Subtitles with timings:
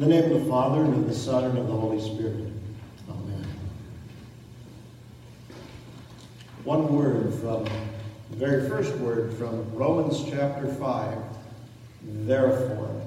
[0.00, 2.50] In the name of the Father, and of the Son, and of the Holy Spirit.
[3.10, 3.46] Amen.
[6.64, 7.64] One word from
[8.30, 11.18] the very first word from Romans chapter 5.
[12.02, 12.98] Therefore.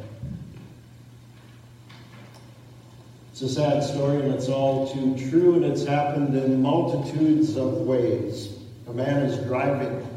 [3.32, 7.74] It's a sad story, and it's all too true, and it's happened in multitudes of
[7.88, 8.56] ways.
[8.88, 10.08] A man is driving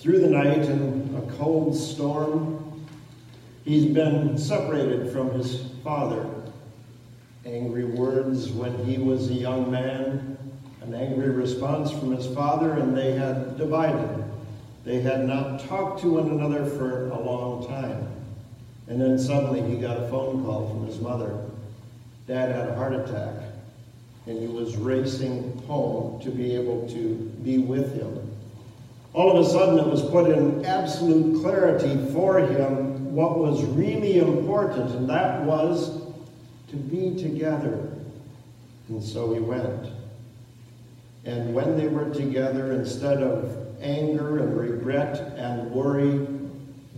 [0.00, 2.56] through the night in a cold storm
[3.66, 6.28] He's been separated from his father.
[7.44, 10.36] Angry words when he was a young man,
[10.82, 14.24] an angry response from his father, and they had divided.
[14.84, 18.08] They had not talked to one another for a long time.
[18.88, 21.38] And then suddenly he got a phone call from his mother.
[22.26, 23.44] Dad had a heart attack,
[24.26, 28.28] and he was racing home to be able to be with him.
[29.14, 32.85] All of a sudden, it was put in absolute clarity for him
[33.16, 36.02] what was really important, and that was
[36.68, 37.90] to be together.
[38.90, 39.86] And so he went.
[41.24, 46.26] And when they were together, instead of anger and regret and worry,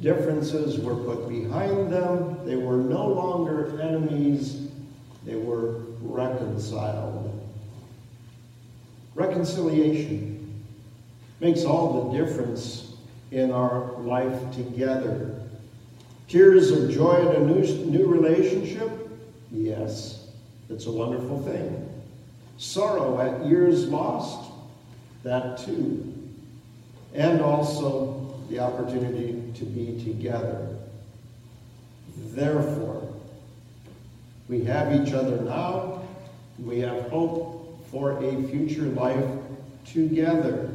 [0.03, 2.45] differences were put behind them.
[2.45, 4.71] They were no longer enemies,
[5.25, 7.49] they were reconciled.
[9.15, 10.65] Reconciliation
[11.39, 12.97] makes all the difference
[13.31, 15.38] in our life together.
[16.29, 18.91] Tears of joy at a new, new relationship?
[19.51, 20.29] Yes,
[20.69, 21.89] it's a wonderful thing.
[22.59, 24.51] Sorrow at years lost?
[25.23, 26.13] That too.
[27.15, 30.77] And also the opportunity to be together.
[32.35, 33.09] Therefore,
[34.49, 36.03] we have each other now.
[36.59, 39.25] We have hope for a future life
[39.87, 40.71] together.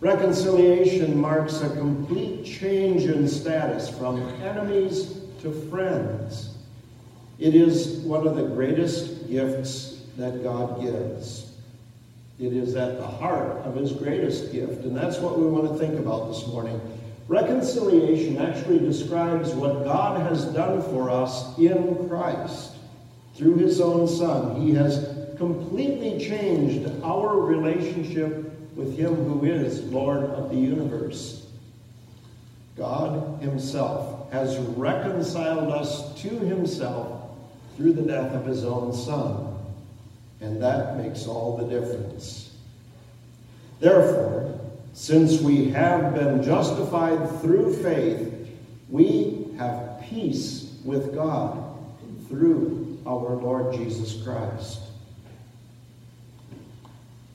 [0.00, 6.54] Reconciliation marks a complete change in status from enemies to friends.
[7.38, 11.52] It is one of the greatest gifts that God gives.
[12.38, 15.78] It is at the heart of his greatest gift, and that's what we want to
[15.78, 16.78] think about this morning.
[17.26, 22.72] Reconciliation actually describes what God has done for us in Christ.
[23.34, 30.24] Through his own Son, he has completely changed our relationship with him who is Lord
[30.24, 31.46] of the universe.
[32.76, 37.30] God himself has reconciled us to himself
[37.76, 39.56] through the death of his own Son,
[40.40, 42.54] and that makes all the difference.
[43.80, 44.60] Therefore,
[44.92, 48.48] since we have been justified through faith,
[48.90, 51.74] we have peace with God
[52.28, 54.80] through our Lord Jesus Christ.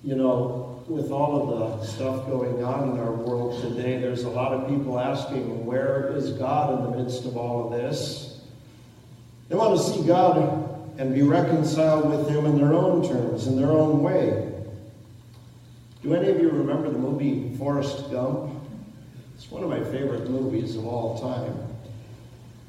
[0.03, 4.29] You know, with all of the stuff going on in our world today, there's a
[4.29, 8.41] lot of people asking, where is God in the midst of all of this?
[9.47, 13.55] They want to see God and be reconciled with Him in their own terms, in
[13.55, 14.53] their own way.
[16.03, 18.53] Do any of you remember the movie Forrest Gump?
[19.35, 21.57] It's one of my favorite movies of all time.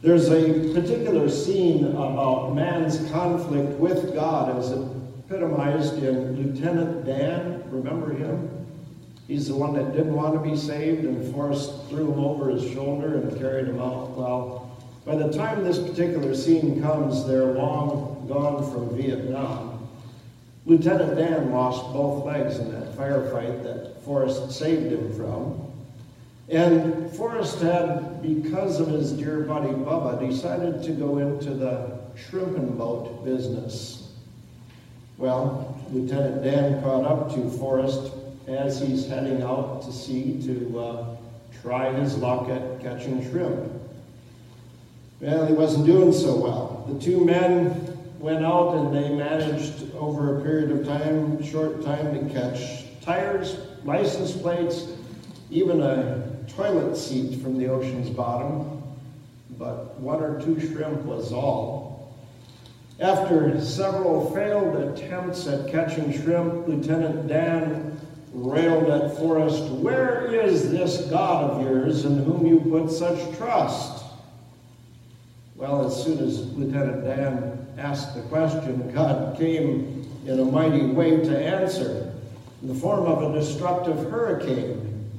[0.01, 7.62] There's a particular scene about man's conflict with God as epitomized in Lieutenant Dan.
[7.73, 8.67] Remember him?
[9.27, 12.71] He's the one that didn't want to be saved, and Forrest threw him over his
[12.71, 14.11] shoulder and carried him out.
[14.11, 19.89] Well, by the time this particular scene comes, they're long gone from Vietnam.
[20.67, 25.73] Lieutenant Dan lost both legs in that firefight that Forrest saved him from.
[26.51, 32.77] And Forrest had, because of his dear buddy Bubba, decided to go into the shrimping
[32.77, 34.13] boat business.
[35.17, 38.15] Well, Lieutenant Dan caught up to Forrest
[38.49, 41.17] as he's heading out to sea to uh,
[41.61, 43.71] try his luck at catching shrimp.
[45.21, 46.87] Well, he wasn't doing so well.
[46.89, 52.15] The two men went out and they managed over a period of time, short time,
[52.15, 54.87] to catch tires, license plates,
[55.51, 58.83] even a toilet seat from the ocean's bottom.
[59.59, 61.82] But one or two shrimp was all.
[63.03, 68.01] After several failed attempts at catching shrimp, Lieutenant Dan
[68.33, 74.05] railed at Forrest, Where is this God of yours in whom you put such trust?
[75.57, 81.17] Well, as soon as Lieutenant Dan asked the question, God came in a mighty way
[81.17, 82.15] to answer
[82.63, 85.11] in the form of a destructive hurricane.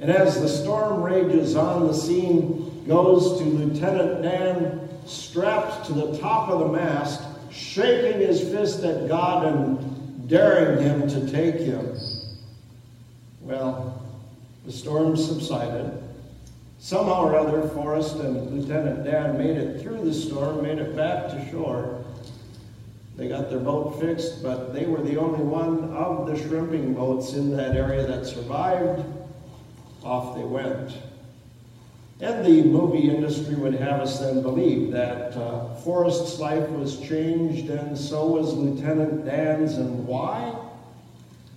[0.00, 6.18] And as the storm rages on, the scene goes to Lieutenant Dan strapped to the
[6.18, 11.96] top of the mast, shaking his fist at God and daring him to take him.
[13.40, 14.02] Well,
[14.64, 16.02] the storm subsided.
[16.78, 21.28] Somehow or other, Forrest and Lieutenant Dan made it through the storm, made it back
[21.28, 22.04] to shore.
[23.16, 27.32] They got their boat fixed, but they were the only one of the shrimping boats
[27.32, 29.04] in that area that survived.
[30.04, 30.92] Off they went.
[32.20, 37.68] And the movie industry would have us then believe that uh, Forrest's life was changed
[37.68, 39.74] and so was Lieutenant Dan's.
[39.74, 40.54] And why?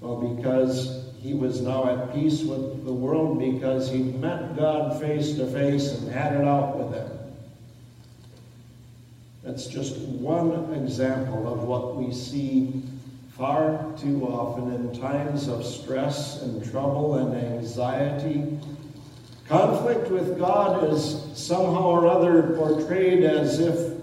[0.02, 5.36] Well, because he was now at peace with the world because he met God face
[5.36, 7.10] to face and had it out with him.
[9.44, 12.84] That's just one example of what we see
[13.38, 18.60] far too often in times of stress and trouble and anxiety.
[19.50, 23.98] Conflict with God is somehow or other portrayed as if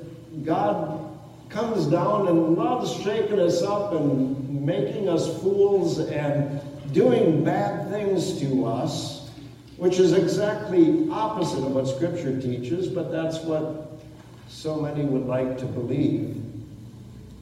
[0.45, 1.09] God
[1.49, 6.61] comes down and loves shaking us up and making us fools and
[6.93, 9.31] doing bad things to us,
[9.77, 14.01] which is exactly opposite of what Scripture teaches, but that's what
[14.49, 16.43] so many would like to believe.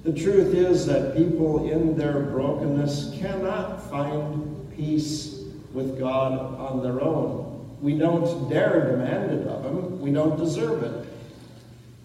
[0.02, 5.42] The truth is that people in their brokenness cannot find peace
[5.72, 7.53] with God on their own.
[7.84, 11.06] We don't dare demand it of Him, we don't deserve it.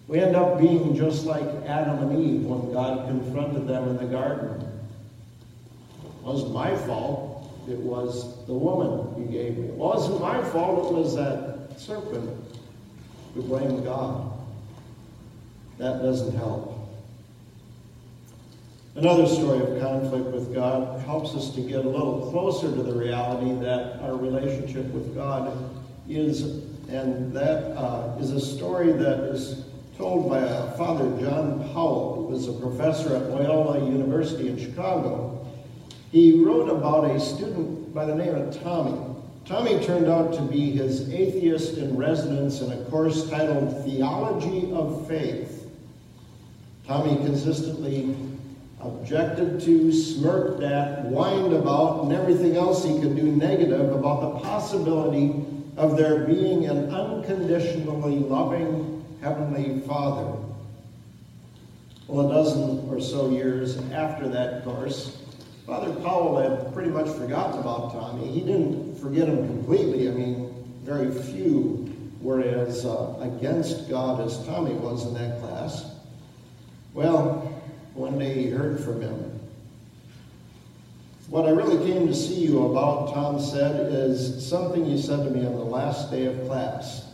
[0.08, 4.04] We end up being just like Adam and Eve when God confronted them in the
[4.04, 4.60] garden.
[6.04, 9.68] It wasn't my fault, it was the woman you gave me.
[9.68, 12.28] It wasn't my fault, it was that serpent
[13.32, 14.32] who blamed God.
[15.78, 16.79] That doesn't help.
[18.96, 22.92] Another story of conflict with God helps us to get a little closer to the
[22.92, 25.56] reality that our relationship with God
[26.08, 26.42] is,
[26.88, 29.64] and that uh, is a story that is
[29.96, 35.46] told by a Father John Powell, who was a professor at Loyola University in Chicago.
[36.10, 39.14] He wrote about a student by the name of Tommy.
[39.44, 45.06] Tommy turned out to be his atheist in residence in a course titled Theology of
[45.06, 45.70] Faith.
[46.88, 48.16] Tommy consistently
[48.82, 54.40] objected to, smirked at, whined about, and everything else he could do negative about the
[54.40, 55.44] possibility
[55.76, 60.36] of there being an unconditionally loving Heavenly Father.
[62.06, 65.18] Well, a dozen or so years after that course,
[65.66, 68.26] Father Powell had pretty much forgotten about Tommy.
[68.26, 70.08] He didn't forget him completely.
[70.08, 71.86] I mean, very few
[72.20, 75.84] were as uh, against God as Tommy was in that class.
[76.92, 77.59] Well,
[77.94, 79.40] one day he heard from him.
[81.28, 85.30] What I really came to see you about, Tom said, is something you said to
[85.30, 87.06] me on the last day of class.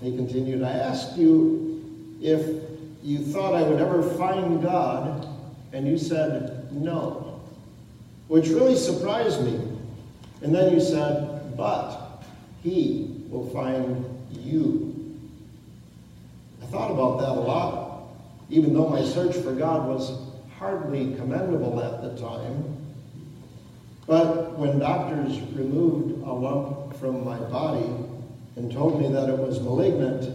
[0.00, 2.62] He continued, I asked you if
[3.02, 5.28] you thought I would ever find God,
[5.72, 7.42] and you said no,
[8.28, 9.60] which really surprised me.
[10.42, 12.22] And then you said, but
[12.62, 15.18] he will find you.
[16.62, 17.85] I thought about that a lot
[18.48, 20.12] even though my search for God was
[20.58, 22.76] hardly commendable at the time.
[24.06, 27.90] But when doctors removed a lump from my body
[28.56, 30.30] and told me that it was malignant,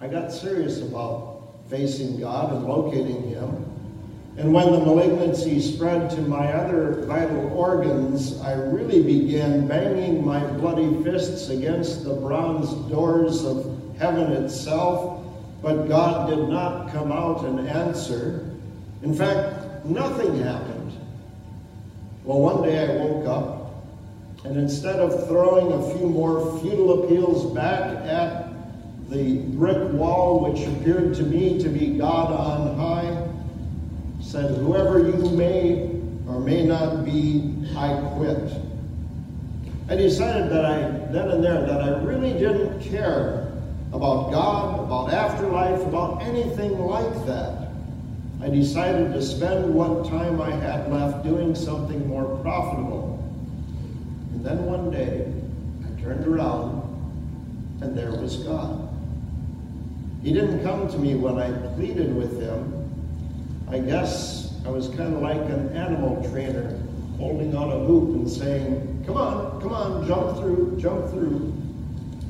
[0.00, 3.66] I got serious about facing God and locating Him.
[4.38, 10.44] And when the malignancy spread to my other vital organs, I really began banging my
[10.52, 15.19] bloody fists against the bronze doors of heaven itself
[15.62, 18.50] but God did not come out and answer.
[19.02, 20.92] In fact, nothing happened.
[22.24, 23.84] Well, one day I woke up,
[24.44, 28.48] and instead of throwing a few more futile appeals back at
[29.10, 33.28] the brick wall, which appeared to me to be God on high,
[34.22, 38.52] said, Whoever you may or may not be, I quit.
[39.88, 43.49] I decided that I, then and there, that I really didn't care
[43.92, 47.68] about God, about afterlife, about anything like that.
[48.40, 53.18] I decided to spend what time I had left doing something more profitable.
[54.32, 55.30] And then one day,
[55.84, 56.80] I turned around,
[57.82, 58.88] and there was God.
[60.22, 62.76] He didn't come to me when I pleaded with him.
[63.68, 66.78] I guess I was kind of like an animal trainer
[67.18, 71.54] holding on a hoop and saying, Come on, come on, jump through, jump through.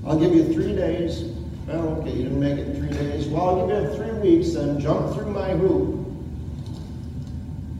[0.06, 1.36] I'll give you three days.
[1.70, 3.28] Well, okay, you didn't make it in three days.
[3.28, 6.04] Well, give you three weeks, and jump through my hoop.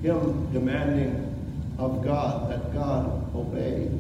[0.00, 3.90] Him demanding of God that God obey.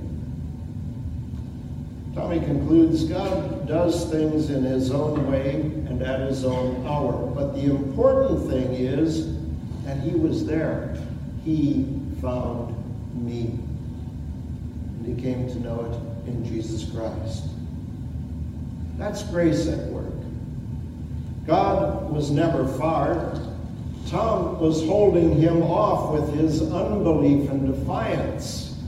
[2.14, 7.26] Tommy concludes God does things in his own way and at his own hour.
[7.34, 9.36] But the important thing is
[9.84, 10.96] that he was there.
[11.44, 12.76] He found
[13.16, 13.58] me.
[14.98, 17.44] And he came to know it in Jesus Christ.
[19.00, 20.12] That's grace at work.
[21.46, 23.40] God was never far.
[24.08, 28.78] Tom was holding him off with his unbelief and defiance.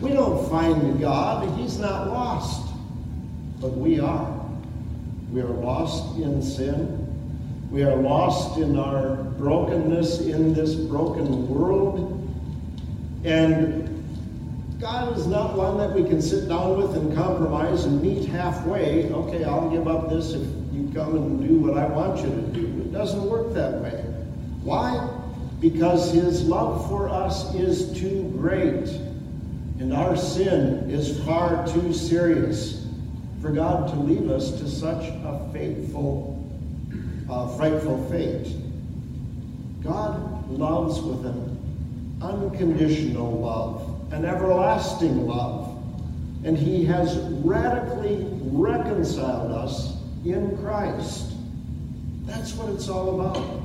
[0.00, 2.66] We don't find God, He's not lost,
[3.60, 4.44] but we are.
[5.30, 7.00] We are lost in sin.
[7.70, 12.10] We are lost in our brokenness in this broken world.
[13.24, 13.93] And
[14.84, 19.10] God is not one that we can sit down with and compromise and meet halfway.
[19.10, 20.42] Okay, I'll give up this if
[20.74, 22.66] you come and do what I want you to do.
[22.82, 24.04] It doesn't work that way.
[24.62, 25.08] Why?
[25.58, 28.86] Because his love for us is too great,
[29.78, 32.86] and our sin is far too serious
[33.40, 36.46] for God to leave us to such a fateful,
[37.30, 38.54] uh, frightful fate.
[39.82, 45.76] God loves with an unconditional love, an everlasting love,
[46.44, 51.32] and he has radically reconciled us in Christ.
[52.24, 53.64] That's what it's all about.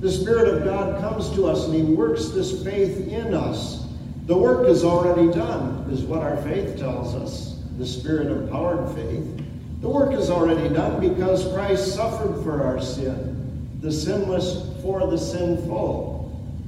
[0.00, 3.86] The Spirit of God comes to us and He works this faith in us.
[4.26, 9.44] The work is already done, is what our faith tells us, the Spirit empowered faith.
[9.82, 15.18] The work is already done because Christ suffered for our sin, the sinless for the
[15.18, 16.19] sinful.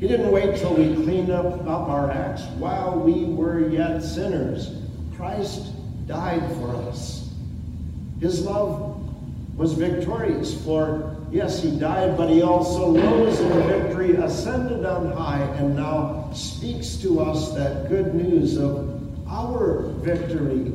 [0.03, 4.75] He didn't wait till we cleaned up, up our acts while we were yet sinners.
[5.15, 5.71] Christ
[6.09, 7.33] died for us.
[8.19, 8.99] His love
[9.57, 15.45] was victorious, for Yes, he died, but he also rose in victory, ascended on high,
[15.59, 20.73] and now speaks to us that good news of our victory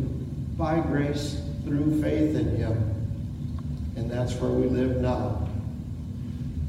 [0.58, 2.74] by grace through faith in him.
[3.98, 5.48] And that's where we live now.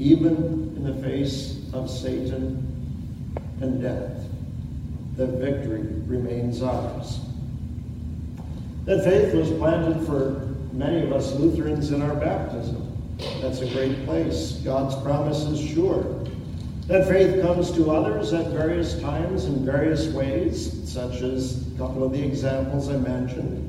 [0.00, 0.34] Even
[0.76, 2.64] in the face of Satan
[3.60, 4.24] and death,
[5.16, 7.20] the victory remains ours.
[8.84, 12.84] That faith was planted for many of us Lutherans in our baptism.
[13.42, 14.52] That's a great place.
[14.64, 16.24] God's promise is sure.
[16.86, 22.02] That faith comes to others at various times in various ways, such as a couple
[22.02, 23.64] of the examples I mentioned.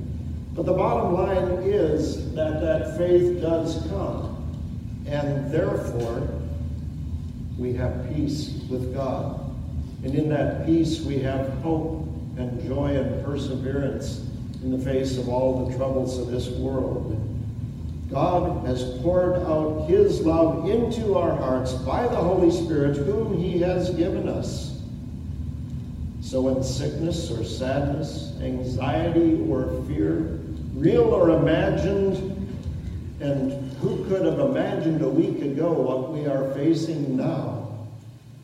[0.55, 4.35] But the bottom line is that that faith does come.
[5.05, 6.38] And therefore,
[7.59, 9.53] we have peace with God.
[10.03, 14.25] And in that peace, we have hope and joy and perseverance
[14.63, 17.17] in the face of all the troubles of this world.
[18.09, 23.59] God has poured out his love into our hearts by the Holy Spirit, whom he
[23.59, 24.81] has given us.
[26.21, 30.39] So when sickness or sadness, anxiety or fear,
[30.75, 32.38] real or imagined,
[33.19, 37.67] and who could have imagined a week ago what we are facing now?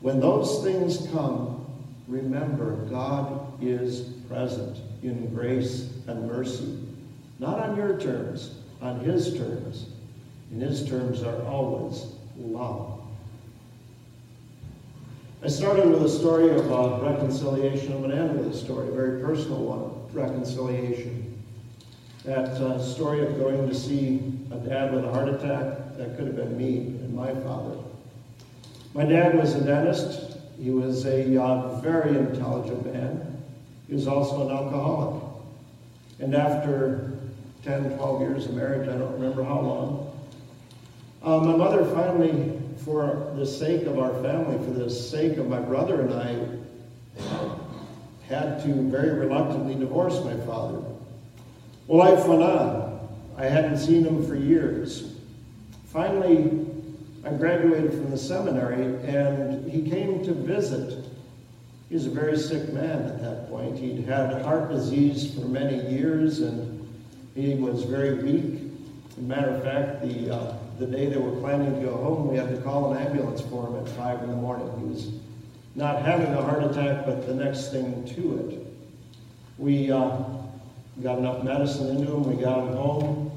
[0.02, 1.66] When those things come,
[2.08, 6.78] remember God is present in grace and mercy.
[7.40, 9.88] Not on your terms, on his terms.
[10.52, 12.06] And his terms are always
[12.38, 13.00] love.
[15.44, 17.94] I started with a story uh, reconciliation.
[17.94, 21.25] I'm going to end with a story, a very personal one, reconciliation.
[22.26, 26.26] That uh, story of going to see a dad with a heart attack, that could
[26.26, 27.78] have been me and my father.
[28.96, 30.38] My dad was a dentist.
[30.60, 33.44] He was a uh, very intelligent man.
[33.88, 35.24] He was also an alcoholic.
[36.20, 37.12] And after
[37.64, 40.28] 10, 12 years of marriage, I don't remember how long.
[41.22, 45.60] Uh, my mother finally, for the sake of our family, for the sake of my
[45.60, 46.40] brother and I,
[48.28, 50.82] had to very reluctantly divorce my father.
[51.88, 53.10] Well, life went on.
[53.38, 55.14] I hadn't seen him for years.
[55.88, 56.66] Finally,
[57.24, 61.06] I graduated from the seminary and he came to visit.
[61.90, 63.78] He was a very sick man at that point.
[63.78, 66.88] He'd had heart disease for many years and
[67.36, 68.62] he was very weak.
[69.18, 72.50] Matter of fact, the, uh, the day they were planning to go home, we had
[72.50, 74.70] to call an ambulance for him at 5 in the morning.
[74.80, 75.12] He was
[75.76, 78.68] not having a heart attack, but the next thing to it.
[79.58, 80.35] We uh,
[81.04, 83.32] got enough medicine into him, we got him home.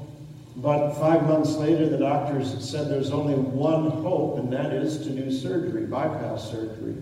[0.57, 5.09] But five months later, the doctors said there's only one hope, and that is to
[5.09, 6.95] do surgery, bypass surgery.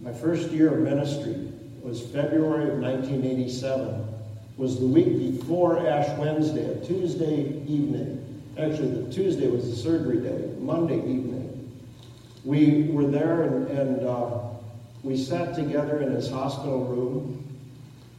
[0.00, 1.52] My first year of ministry
[1.82, 4.06] was February of 1987
[4.56, 8.42] was the week before Ash Wednesday, a Tuesday evening.
[8.58, 11.70] Actually, the Tuesday was the surgery day, Monday evening.
[12.44, 14.38] We were there and, and uh,
[15.02, 17.45] we sat together in his hospital room.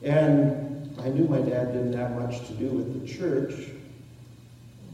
[0.04, 3.72] And I knew my dad didn't have much to do with the church.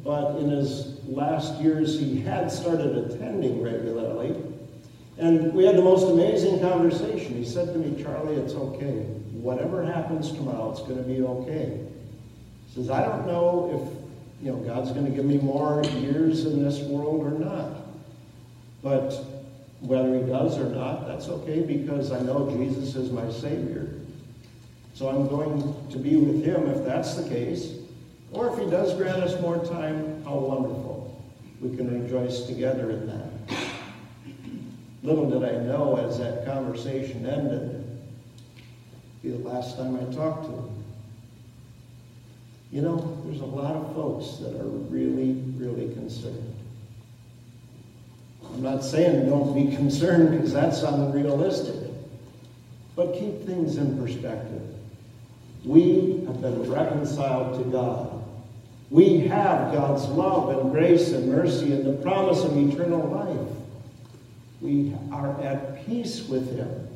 [0.03, 4.35] But in his last years, he had started attending regularly.
[5.17, 7.35] And we had the most amazing conversation.
[7.35, 9.05] He said to me, Charlie, it's okay
[9.43, 11.77] whatever happens tomorrow, it's going to be okay.
[12.67, 16.45] He says, I don't know if, you know, God's going to give me more years
[16.45, 17.81] in this world or not.
[18.81, 19.11] But
[19.81, 23.93] whether he does or not, that's okay because I know Jesus is my Savior.
[24.93, 27.73] So I'm going to be with him if that's the case.
[28.31, 31.23] Or if he does grant us more time, how wonderful.
[31.61, 33.57] We can rejoice together in that.
[35.03, 37.83] Little did I know as that conversation ended,
[39.21, 40.83] be the last time I talked to him.
[42.71, 46.55] You know, there's a lot of folks that are really, really concerned.
[48.45, 51.75] I'm not saying don't be concerned because that's unrealistic.
[52.95, 54.61] But keep things in perspective.
[55.63, 58.23] We have been reconciled to God.
[58.89, 63.57] We have God's love and grace and mercy and the promise of eternal life.
[64.61, 66.87] We are at peace with Him.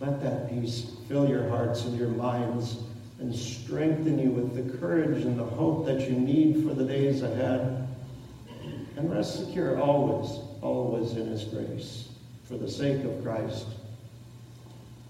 [0.00, 2.78] Let that peace fill your hearts and your minds
[3.20, 7.22] and strengthen you with the courage and the hope that you need for the days
[7.22, 7.88] ahead.
[8.96, 12.08] And rest secure always, always in His grace,
[12.44, 13.66] for the sake of Christ.